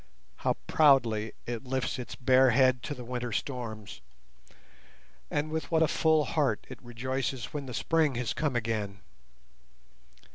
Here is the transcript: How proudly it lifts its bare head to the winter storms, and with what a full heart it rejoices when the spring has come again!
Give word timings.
How 0.37 0.55
proudly 0.65 1.33
it 1.45 1.63
lifts 1.63 1.99
its 1.99 2.15
bare 2.15 2.49
head 2.49 2.81
to 2.81 2.95
the 2.95 3.03
winter 3.05 3.31
storms, 3.31 4.01
and 5.29 5.51
with 5.51 5.69
what 5.69 5.83
a 5.83 5.87
full 5.87 6.25
heart 6.25 6.65
it 6.69 6.81
rejoices 6.81 7.53
when 7.53 7.67
the 7.67 7.73
spring 7.75 8.15
has 8.15 8.33
come 8.33 8.55
again! 8.55 9.01